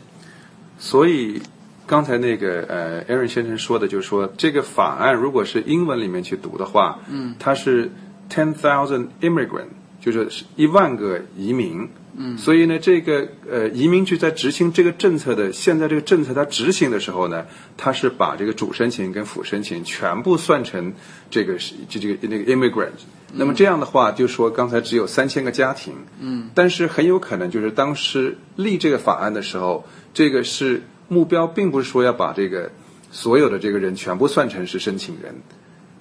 [0.78, 1.40] 所以
[1.86, 7.90] 刚才那个呃，Aaron 先生说的，就是说这个法案如果是英文里面去读的话，嗯，它是
[8.28, 9.68] ten thousand immigrant，
[10.01, 11.87] 就是一万个移民。
[12.17, 17.45] 嗯，所以呢，这个呃，移民局在执行这个政策的，现在这个政策它执行的时候呢，
[17.77, 20.93] 它是把这个主申请跟辅申请全部算成
[21.29, 22.89] 这个是这这个那个 immigrant。
[23.33, 29.87] 那么这样的话，就说刚才只有三千个家庭，嗯，但是很有可能就是当时立这个法案的时候。
[30.13, 32.69] 这个是目标，并不是说要把这个
[33.11, 35.35] 所有的这个人全部算成是申请人。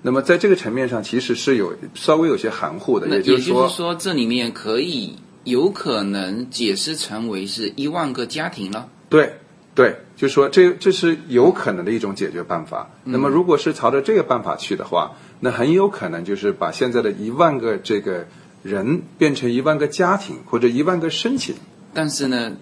[0.02, 3.08] 那么在这个层面上，其实是有稍微有些含糊的。
[3.08, 8.88] 也就是说，这里面可以有可能解释成为是一万个家庭了。
[9.08, 9.38] 对，
[9.74, 12.90] 对，就是说这这是有可能的一种解决办法。
[13.04, 18.26] 那么如果是朝着这个办法去的话，那很有可能就是把现在的一万个这个
[18.62, 21.54] 人变成一万个家庭或者一万个申请。
[21.92, 22.52] 但是呢？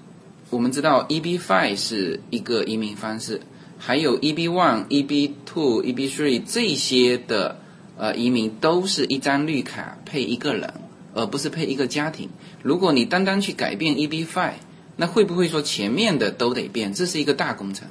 [0.50, 3.38] 我们知道 EB five 是一个移民方式，
[3.77, 7.59] 还有 EB one、EB two、EB three 这些的
[7.97, 10.73] 呃移民都是一张绿卡配一个人，
[11.13, 12.29] 而不是配一个家庭。
[12.61, 14.53] 如果你单单去改变 EB five，
[14.95, 16.93] 那会不会说前面的都得变？
[16.93, 17.87] 这是一个大工程。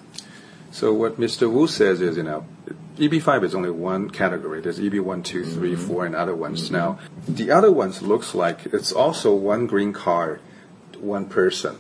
[0.73, 1.51] So what Mr.
[1.51, 2.45] Wu says is, you know,
[2.99, 4.63] EB5 is only one category.
[4.63, 6.71] There's E EB1, 2, 3, 4, and other ones.
[6.71, 10.41] Now, the other ones looks like it's also one green card,
[10.99, 11.75] one person.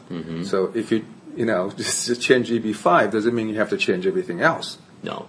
[0.44, 1.04] So if you,
[1.36, 4.76] you know, just, just change EB5 doesn't mean you have to change everything else.
[5.02, 5.26] No.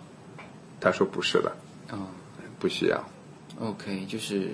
[0.80, 1.56] 他说不是的，
[1.92, 2.08] 哦
[2.60, 3.10] 不需要。
[3.60, 4.50] ，OK，就是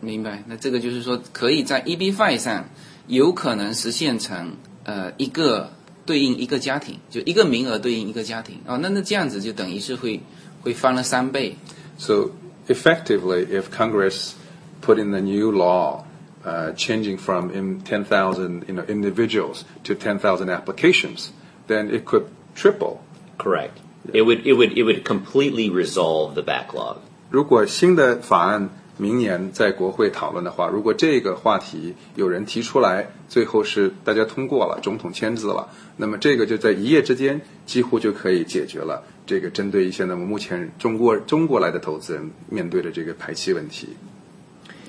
[0.00, 0.42] 明白。
[0.46, 2.64] 那这个就是说，可以在 EB five 上
[3.06, 5.70] 有可能实现成呃一个
[6.04, 8.60] 对应一个家庭，就一个名额对应一个家庭。
[8.66, 10.20] 哦，那那这样子就等于是会
[10.62, 11.56] 会翻了三倍。
[11.96, 12.30] So
[12.66, 14.32] effectively, if Congress
[14.80, 16.02] put in the new law,
[16.46, 21.30] uh, changing from in 10,000 you know, individuals to 10,000 applications,
[21.66, 22.98] then it could triple.
[23.38, 23.78] Correct.
[24.12, 26.96] It would it would it would completely resolve the backlog.
[27.30, 43.88] 如果新的法案明年在国会讨论的话，如果这个话题有人提出来，最后是大家通过了，总统签字了，那么这个就在一夜之间几乎就可以解决了这个针对一些那么目前中国中国来的投资人面对的这个排期问题。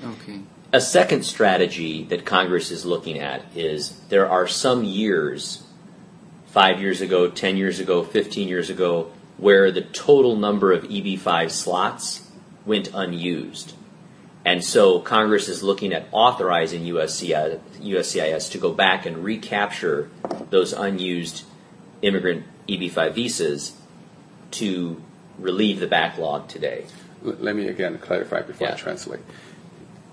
[0.04, 0.40] OK，
[0.71, 5.63] A second strategy that Congress is looking at is there are some years,
[6.47, 11.49] five years ago, 10 years ago, 15 years ago, where the total number of EB5
[11.49, 12.29] slots
[12.65, 13.73] went unused.
[14.45, 20.11] And so Congress is looking at authorizing USCIS, USCIS to go back and recapture
[20.51, 21.45] those unused
[22.03, 23.73] immigrant EB5 visas
[24.51, 25.01] to
[25.39, 26.85] relieve the backlog today.
[27.21, 28.75] Let me again clarify before I Yeah.
[28.77, 29.19] translate.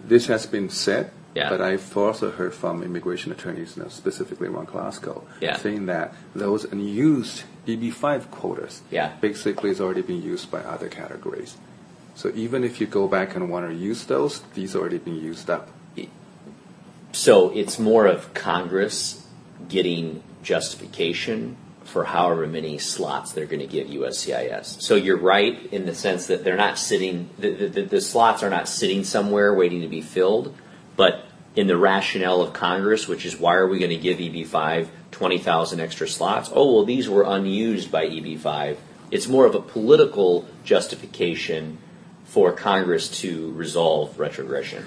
[0.06, 1.50] This has been said, Yeah.
[1.50, 5.56] but I've also heard from immigration attorneys, you know, specifically Ron Glasgow, Yeah.
[5.56, 9.12] saying that those unused EB5 quotas Yeah.
[9.20, 11.56] basically is already being used by other categories.
[12.14, 15.50] So even if you go back and want to use those, these already been used
[15.50, 15.68] up.
[17.12, 19.24] So it's more of Congress
[19.68, 24.82] getting justification for however many slots they're going to give USCIS.
[24.82, 28.50] So you're right in the sense that they're not sitting, the, the, the, slots are
[28.50, 30.54] not sitting somewhere waiting to be filled,
[30.96, 34.88] but in the rationale of Congress, which is why are we going to give EB5
[35.10, 36.50] 20,000 extra slots?
[36.52, 38.76] Oh, well, these were unused by EB5.
[39.10, 41.78] It's more of a political justification
[42.24, 44.84] for Congress to resolve retrogression.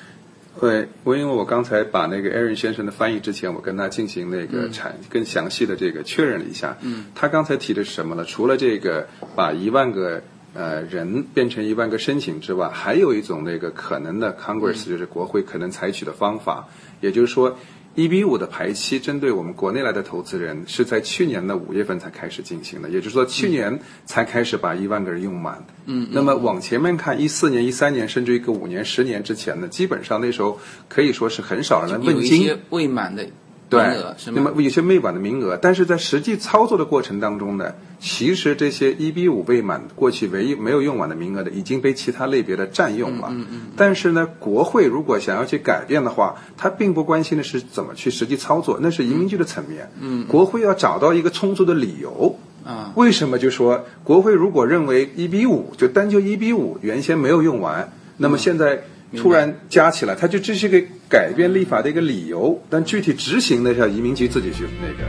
[0.57, 6.77] 对，我因为我刚才把那个 Aaron 先生的翻译之前，我跟他进行那个产、更详细的这个确认了一下。
[6.81, 8.23] 嗯，他刚才提的是什么呢？
[8.23, 10.21] 除了这个把一万个
[10.53, 16.67] 呃人变成一万个申请之外，还有一种那个可能的 Congress、就是国会可能采取的方法，
[17.01, 17.57] 也就是说。
[17.95, 25.65] 一比五的排期针对我们国内来的投资人是在去年的五月份才开始进行的，也就是说去年才开始把一万个人用满。
[25.85, 32.57] 嗯，那么往前面看，一四年、一三年，甚至一个五年、十年之前呢，基本上那时候可以说是很少人来问津。
[32.69, 33.33] 未满的名
[33.69, 33.83] 对，
[34.17, 34.41] 是那？
[34.41, 43.27] 么有些未满的名额，但是在实际操作的过程当中呢，其实这些一比五未满过去唯一没有用完的名额的已经被其他类别的占用了。
[43.31, 49.91] 嗯嗯但是呢，国会如果想要去改变的话，他并不关心的是怎么去实际操作，那是移民局的层面。
[50.01, 52.37] 嗯，国会要找到一个充足的理由。
[52.65, 58.83] 啊，为什么就说国会如果认为一比五就单就一比五原先没有用完，那么现在
[59.17, 65.03] 突然加起来，它就这是个改变立法的一个理由，但具体执行的是要移民局自己去那个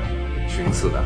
[0.48, 1.04] 寻思的。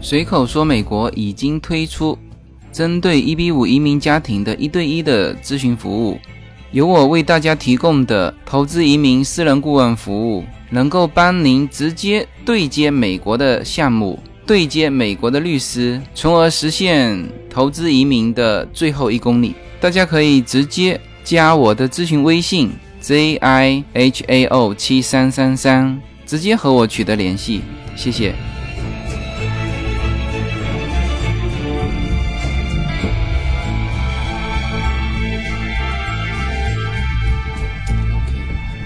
[0.00, 2.16] 随口说，美国已经推出
[2.70, 6.18] 针对一比五移民家庭的一对一的咨询服务，
[6.70, 19.54] 由我为大家提供的投资移民私人顾问服务，能够帮您直接对接美国的项目，对接美国的律师，从而实现投资移民的最后一公里。
[19.80, 22.70] 大家可以直接加我的咨询微信
[23.00, 27.62] z i h a o 七三三三，直接和我取得联系。
[27.96, 28.34] 谢谢。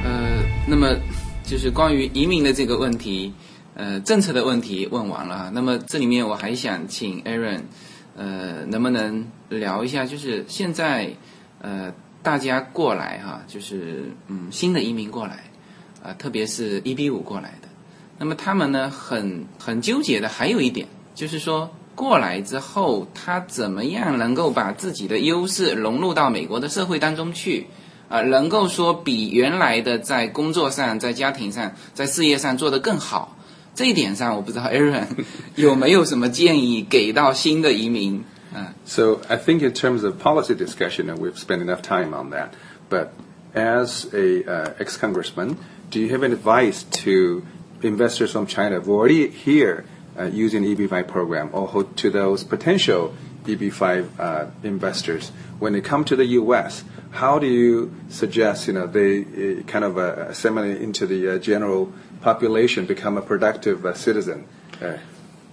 [0.04, 0.94] 呃，那么
[1.44, 3.32] 就是关于移民的这个问题，
[3.76, 5.50] 呃，政策的问题问完了。
[5.54, 7.60] 那么这里面我还想请 Aaron，
[8.16, 11.12] 呃，能不能聊一下，就是现在
[11.60, 15.44] 呃大家过来哈，就是嗯新的移民过来，
[16.02, 17.68] 啊、特别是一 B 五过来的，
[18.18, 21.70] 那么他们呢很很纠结的，还有一点就是说。
[21.96, 27.68] 过来之后，他怎么样能够把自己的优势融入到美国的社会当中去？
[28.10, 33.35] 啊、能够说比原来的在工作上、在家庭上、在事业上做得更好。
[33.75, 35.05] 这一点上，我不知道 Aaron
[35.55, 38.23] 有没有什么建议给到新的移民？
[38.53, 42.49] 嗯、 So I think in terms of policy discussion, and we've spent enough time on that.
[42.89, 43.11] But
[43.55, 45.55] as a uh, ex-congressman,
[45.89, 47.43] do you have any advice to
[47.81, 49.85] investors from China who are already here
[50.19, 53.13] uh, using the EB5 program, or who- to those potential
[53.45, 56.83] EB5 uh, investors when they come to the U.S.?
[57.11, 61.37] How do you suggest you know they uh, kind of uh, assimilate into the uh,
[61.39, 61.89] general
[62.26, 64.38] population, become a productive uh, citizen?
[64.82, 64.98] Uh,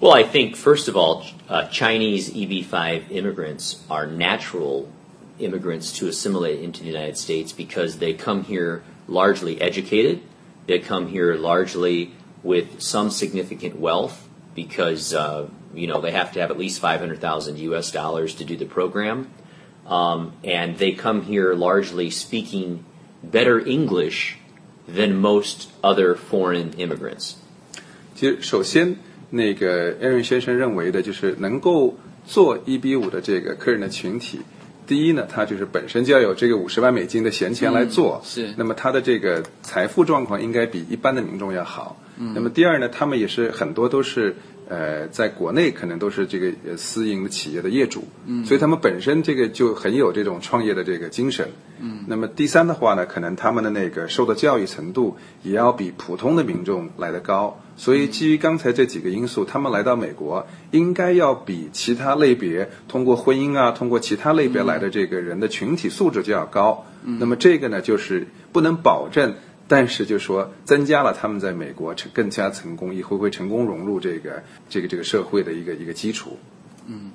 [0.01, 4.91] Well, I think, first of all, uh, Chinese EB5 immigrants are natural
[5.39, 10.17] immigrants to assimilate into the United States because they come here largely educated.
[10.65, 12.11] They come here largely
[12.51, 14.17] with some significant wealth
[14.55, 18.57] because, uh, you know, they have to have at least 500,000 US dollars to do
[18.57, 19.17] the program.
[19.85, 22.83] Um, and they come here largely speaking
[23.23, 24.37] better English
[24.87, 27.33] than most other foreign immigrants.
[28.15, 28.95] 其实，首先，
[29.29, 34.39] 那个艾伦先生认为的就是能够做一比五的这个客人的群体。
[34.85, 41.97] 第一呢，他就是本身就要有这个五十万美金的闲钱来做，嗯是那么他的这个财富状况应该比一般的民众要好。
[42.17, 44.35] 嗯那么第二呢，他们也是很多都是
[44.69, 51.49] 呃，在国内可能都是这个呃私营的企业的业主，嗯，所以他们本身这个就很有这种创业的这个精神，
[51.79, 52.05] 嗯。
[52.07, 66.85] 那么第三的话呢，可能他们的那个受的教育程度也要比普通的民众来得高，所以基于刚才这几个因素，他们来到美国应该要比其他类别通过婚姻啊，通过其他类别来的这个人的群体素质就要高。
[67.05, 69.35] 那么这个呢，就是不能保证。
[69.73, 76.37] 但是就说增加了他们在美国成更加成功，以后会成功融入这个这个这个社会的一个一个基础。
[76.85, 77.09] 嗯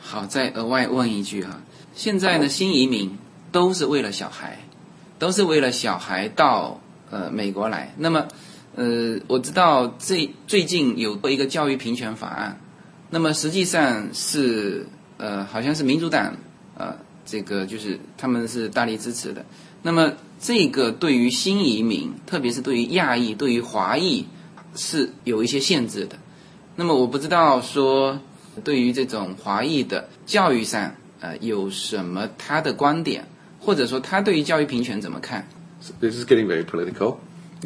[0.00, 1.60] 好，再额外问一句哈，
[1.94, 3.16] 现在呢，新移民
[3.52, 4.58] 都是为了小孩，
[5.20, 7.94] 都是为了小孩到呃美国来。
[7.98, 8.26] 那么，
[8.74, 12.58] 呃，我知道这最近有过一个教育平权法案，
[13.10, 16.34] 那么实际上是呃好像是民主党
[16.76, 19.44] 呃这个就是他们是大力支持的。
[19.82, 24.26] 那么这个对于新移民，特别是对于亚裔、对于华裔
[24.74, 26.18] 是有一些限制的。
[26.76, 28.20] 那么我不知道说
[28.62, 33.26] 对于这种华裔的教育上，呃，有什么他的观点，
[33.58, 35.48] 或者说他对于教育平权怎么看
[36.00, 37.16] ？This is getting very political.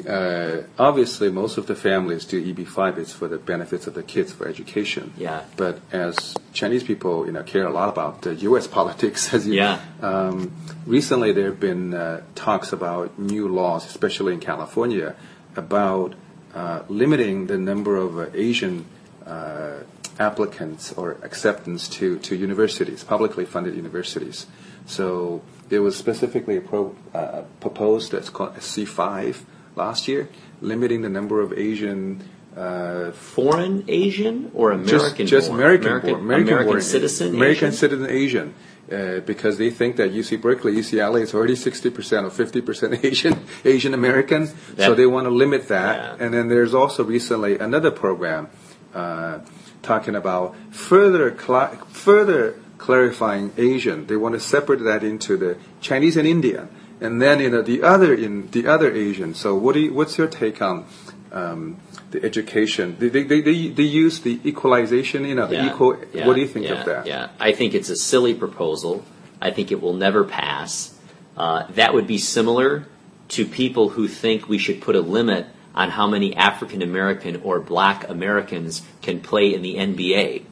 [0.09, 2.97] Uh, obviously, most of the families do EB5.
[2.99, 5.13] It's for the benefits of the kids for education.
[5.17, 5.45] Yeah.
[5.57, 8.67] But as Chinese people, you know, care a lot about the U.S.
[8.79, 9.55] politics, as you.
[9.55, 9.81] Yeah.
[10.01, 10.53] Um,
[10.87, 15.15] recently, there have been uh, talks about new laws, especially in California,
[15.57, 16.15] about
[16.55, 18.87] uh, limiting the number of uh, Asian
[19.27, 19.81] uh,
[20.19, 24.47] applicants or acceptance to, to universities, publicly funded universities.
[24.87, 30.29] So there was specifically a pro, uh, proposed that's called a C5 last year,
[30.61, 32.23] limiting the number of Asian
[32.57, 35.61] uh, Foreign Asian or American just born?
[35.61, 37.79] American, American, born, American, American born, citizen American Asian?
[37.79, 38.55] citizen Asian,
[38.93, 43.95] uh, because they think that UC Berkeley, UCLA is already 60% or 50% Asian Asian
[43.95, 45.97] Americans, so they want to limit that.
[45.97, 46.25] Yeah.
[46.25, 48.51] And then there's also recently another program
[48.95, 49.39] uh,
[49.81, 54.07] talking about further cla further clarifying Asian.
[54.07, 56.69] They want to separate that into the Chinese and Indian,
[57.03, 59.35] and then you know the other in the other Asian.
[59.35, 60.87] So what do you, what's your take on?
[61.31, 61.79] Um,
[62.11, 65.97] the education, they, they, they, they, use the equalization, you know, the equal.
[66.13, 67.07] yeah, what do you think yeah, of that?
[67.07, 69.03] Yeah, I think it's a silly proposal.
[69.41, 70.95] I think it will never pass.
[71.35, 72.87] Uh, that would be similar
[73.29, 77.61] to people who think we should put a limit on how many African American or
[77.61, 80.45] Black Americans can play in the NBA.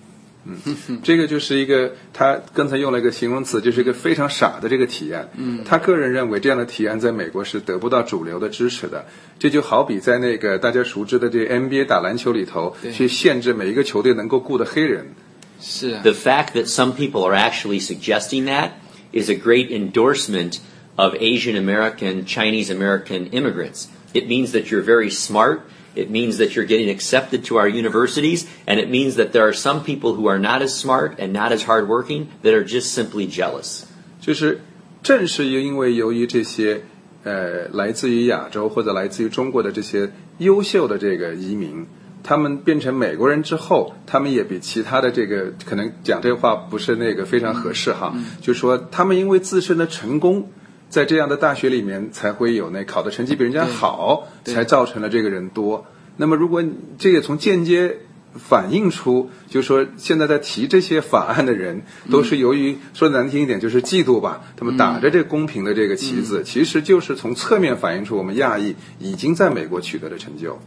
[1.01, 5.28] 这个就是一个，他刚才用了一个形容词，就是一个非常傻的这个提案。
[5.36, 9.07] 嗯，他个人认为这样的提案在美国是得不到主流的支持的。
[9.39, 15.15] 这就好比在那个大家熟知的这 NBA 打篮球里头，去限制每一个球队能够雇的黑人。
[15.59, 18.73] 是啊， The fact that some people are actually suggesting that
[19.11, 20.59] is a great endorsement
[20.95, 23.88] of Asian American, Chinese American immigrants.
[24.13, 25.61] It means that you're very smart.
[25.95, 29.53] It means that you're getting accepted to our universities, and it means that there are
[29.53, 33.28] some people who are not as smart and not as hardworking that are just simply
[33.28, 33.86] jealous.
[34.19, 34.59] 就是
[35.01, 36.82] 正是因为由于这些
[37.23, 41.86] 呃来自于亚洲或者来自于中国的这些优秀的这个移民，
[42.23, 50.49] 他们变成美国人之后，他们也比其他的这个可能讲这话不是那个非常合适哈，就说他们因为自身的成功。
[50.91, 55.86] 在这样的大学里面，才会有那考的成绩比人家好，才造成了这个人多。
[56.18, 56.62] 那么，如果
[56.99, 57.97] 这也从间接
[58.34, 70.59] 反映出，就是说现在在提这些法案的人，都是由于说难听一点，就是嫉妒吧，他们打着这公平的这个旗子，其实就是从侧面反映出我们亚裔已经在美国取得了成就。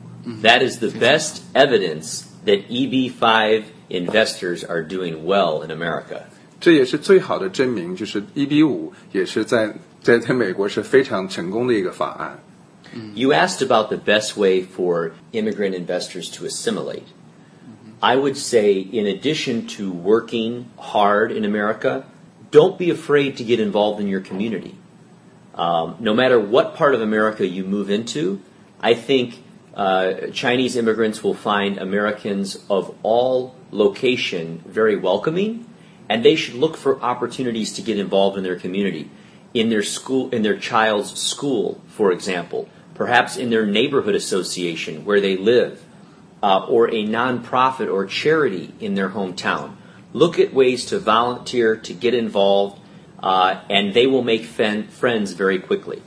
[0.41, 6.21] That is the best evidence that EB5 investors are doing well in America.
[6.59, 12.38] 这也是最好的证明，就是 EB 五也是在在在美国是非常成功的一个法案。
[13.14, 17.04] You asked about the best way for immigrant investors to assimilate.
[18.00, 22.04] I would say, in addition to working hard in America,
[22.50, 24.76] don't be afraid to get involved in your community.
[25.54, 28.40] Um, no matter what part of America you move into,
[28.80, 29.42] I think
[29.74, 35.66] uh, Chinese immigrants will find Americans of all location very welcoming,
[36.08, 39.10] and they should look for opportunities to get involved in their community,
[39.53, 45.21] in their school, in their child's school, for example, perhaps in their neighborhood association where
[45.21, 45.83] they live,
[46.41, 49.75] uh, or a nonprofit or charity in their hometown.
[50.11, 52.79] Look at ways to volunteer, to get involved,
[53.21, 56.01] uh, and they will make friends very quickly.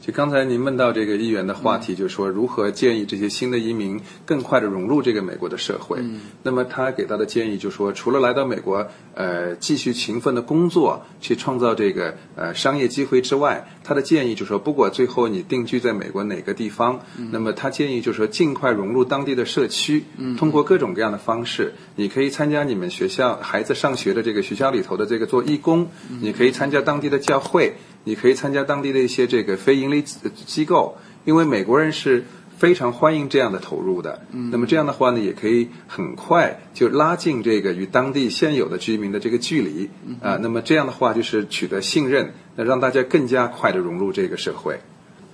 [0.00, 5.98] 就刚才您问到这个议员的话题，就是说如何建议这些新的移民更快的融入这个美国的社会。
[6.42, 20.04] 那么他给到的建议就是说，除了来到美国，呃，继续勤奋的工作，去创造这个呃商业机会之外，他的建议就是说，不管最后你定居在美国哪个地方，那么他建议就是说，尽快融入当地的社区，
[20.38, 25.88] 通过各种各样的方式，你可以参加你们学校孩子上学的这个学校里头的这个做义工，
[26.22, 27.74] 你可以参加当地的教会。
[28.04, 30.02] 你可以参加当地的一些这个非盈利
[30.46, 32.24] 机构，因为美国人是
[32.58, 34.22] 非常欢迎这样的投入的。
[34.32, 39.88] 嗯那么这样的话呢，也可以很快就拉近这个与当地现有的居民的这个距离
[40.20, 40.38] 啊。
[40.42, 44.80] 那么这样的话就是取得信任，那让大家更加快的融入这个社会。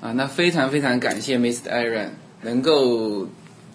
[0.00, 1.70] 啊，那非常非常感谢 Mr.
[1.70, 2.10] Aaron
[2.42, 3.26] 能够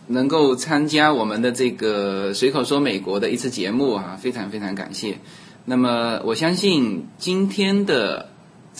[0.07, 5.17] 能够参加我们的这个随口说美国的一次节目啊，非常非常感谢。
[5.65, 8.30] 那么我相信今天的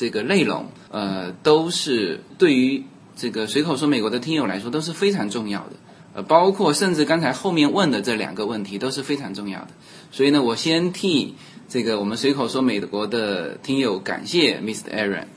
[0.02, 2.84] 这个内容，呃，都是对于
[3.16, 5.74] 这个随口说美国的听友来说都是非常重要的，
[6.16, 9.68] 呃，包括甚至刚才后面问的这两个问题都是非常重要的。
[10.12, 11.36] 所以呢，我先替
[11.70, 14.90] 这个我们随口说美国的听友感谢 Mr.
[14.92, 15.28] Aaron。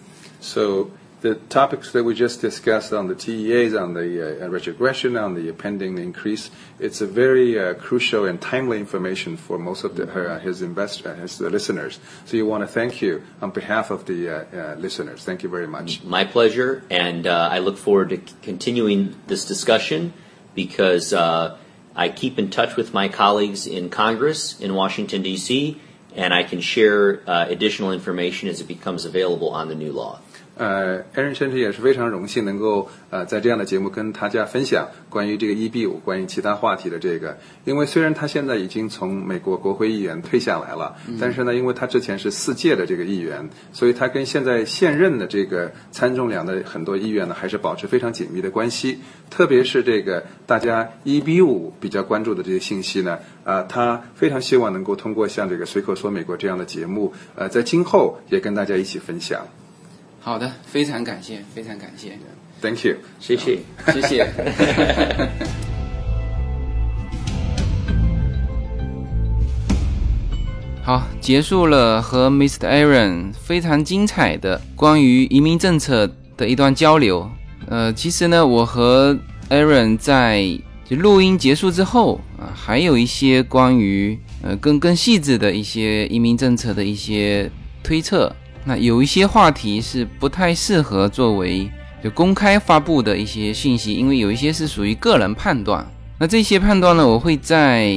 [0.40, 0.88] So
[1.24, 5.50] the topics that we just discussed on the TEAs, on the uh, retrogression, on the
[5.52, 10.38] pending increase, it's a very uh, crucial and timely information for most of the, her,
[10.40, 11.98] his investor, his listeners.
[12.26, 15.24] So you want to thank you on behalf of the uh, uh, listeners.
[15.24, 16.04] Thank you very much.
[16.04, 20.12] My pleasure, and uh, I look forward to c- continuing this discussion
[20.54, 21.56] because uh,
[21.96, 25.80] I keep in touch with my colleagues in Congress in Washington, D.C.,
[26.14, 30.20] and I can share uh, additional information as it becomes available on the new law.
[30.56, 49.00] 呃，Aaron 先生也是非常荣幸能够呃在这样的节目跟大家分享关于这个 EB 五关于其他话题的这个，因为虽然他现在已经从美国国会议员退下来了，但是呢，因为他之前是四届的这个议员，所以他跟现在现任的这个参众两的很多议员呢，还是保持非常紧密的关系。
[49.30, 59.44] 特别是这个大家 EB 五比较关注的这些信息呢，啊、他非常希望能够通过像这个随口说美国这样的节目，呃，在今后也跟大家一起分享。
[60.24, 62.18] 好的，非常感谢，非常感谢
[62.62, 62.96] ，Thank you.
[63.20, 63.58] 谢谢。
[63.92, 64.26] 谢谢。
[70.82, 72.60] 好，结束了和 Mr.
[72.60, 77.30] Aaron 非常精彩的关于移民政策的一段交流。
[77.68, 79.14] 呃，其实呢，我和
[79.50, 80.58] Aaron 在
[80.88, 87.50] 就录音结束之后啊，还有一些关于呃更更细致的一些移民政策的一些
[87.82, 88.34] 推测。
[88.64, 91.70] 那有一些话题是不太适合作为
[92.02, 95.86] 就公开发布的一些信息，因为有一些是属于个人判断。
[96.18, 97.94] 那这些判断呢，我会在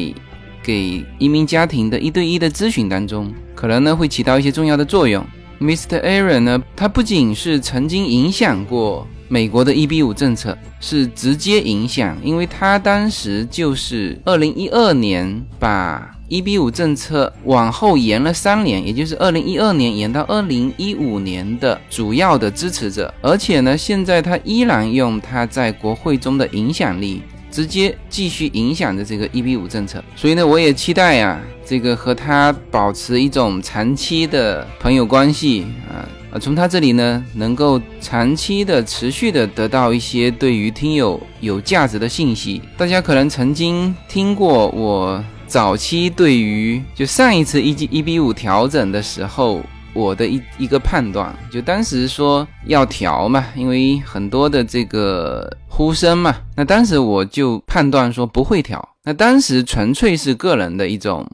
[0.63, 5.25] 给移民家庭的一对一的咨询当中，可能呢会起到一些重要的作用。
[5.59, 6.01] Mr.
[6.01, 27.21] Aaron 呢，他不仅是曾经影响过美国的 EB 五政策，是直接影响，因为他当时就是二零一二年把一比五政策往后延了三年，也就是二零一二年延到二零一五年的主要的支持者，而且呢，现在他依然用他在国会中的影响力。
[27.49, 42.61] 直接继续影响着这个一比五政策，所以呢，我也期待呀、这个和他保持一种长期的朋友关系啊，从他这里呢，能够长期的、持续的得到一些对于听友有价值的信息。
[42.77, 49.61] 大家可能曾经听过我早期对于就上一次一 G 一 b 五调整的时候。
[49.93, 58.87] 我的一一个判断，就当时说要调嘛，因为很多的这个呼声嘛，那当时我就判断说不会调。
[59.03, 61.25] 那当时纯粹是个人的一种。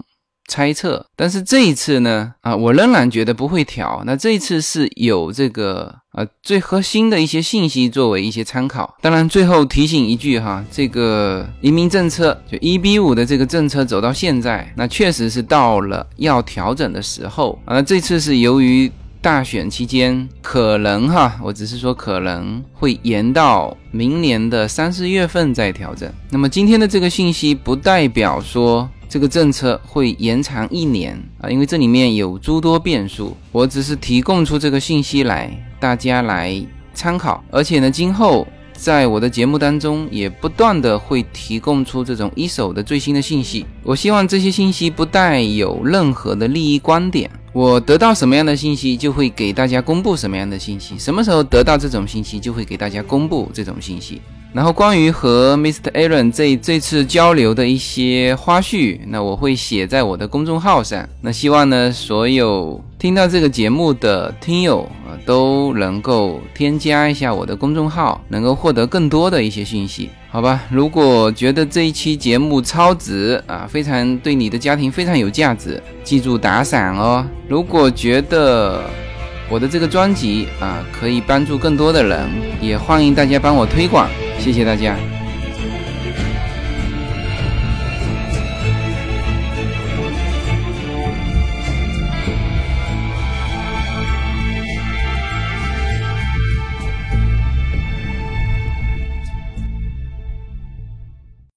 [0.47, 4.03] 猜测，但是这一次呢，啊，我仍然觉得不会调。
[4.05, 8.93] 那这一次是有这个啊最核心的一些信息作为一些参考。
[9.01, 17.81] 当然，最后提醒一句哈，这个移民政策就一比五的这个政策走到现在，那确实是到了要调整的时候啊。
[17.81, 18.91] 这次是由于
[19.21, 26.11] 大选期间可能哈，我只是说可能会延到明年的三四月份再调整。
[26.29, 28.87] 那么今天的这个信息不代表说。
[29.14, 33.38] 这个政策会延长一年啊，因为这里面有诸多变数。
[33.51, 36.59] 我只是提供出这个信息来，大家来
[36.95, 37.43] 参考。
[37.51, 43.64] 而且呢，今后在我的节目当中也不断的会提供出这种一手的最新的信息。
[43.84, 47.30] 我希望这些信息不带有任何的利益观点。
[47.53, 50.97] 我得到什么样的信息，就会给大家公布什么样的信息。
[50.97, 54.20] 什么时候得到这种信息，就会给大家公布这种信息。
[54.54, 55.91] 然后关于和 Mr.
[55.93, 61.10] Aaron 这这次交流的一些花絮，那我会写在我的公众号上。
[61.22, 70.62] 那希望呢，所有听到这个节目的听友啊，都能够添加一下我的公众号，能够获得更多的一些信息，好吧？
[70.70, 77.26] 如果觉得这一期节目超值啊，非常对你的家庭非常有价值，记住打赏哦。
[77.47, 78.84] 如果觉得
[79.54, 82.28] 我的这个专辑啊，可以帮助更多的人，
[82.60, 84.10] 也欢迎大家帮我推广。
[84.39, 84.97] 谢谢大家。